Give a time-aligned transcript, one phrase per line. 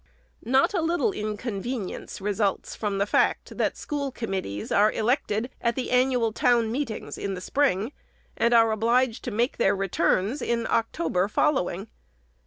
[0.45, 5.91] Not a little inconvenience results from the fact, that school committees are elected at the
[5.91, 7.91] annual town meet ings in the spring,
[8.35, 11.85] and are obliged to make their returns in October following.